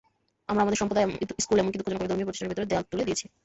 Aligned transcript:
আমরা 0.49 0.61
আমাদের 0.63 0.79
সম্প্রদায়, 0.81 1.07
স্কুল 1.43 1.57
এমনকি 1.61 1.77
দুঃখজনকভাবে 1.79 2.11
ধর্মীয় 2.11 2.27
প্রতিষ্ঠানের 2.27 2.51
ভেতরেও 2.51 2.69
দেয়াল 2.71 2.85
তুলে 2.91 3.07
দিয়েছি। 3.07 3.25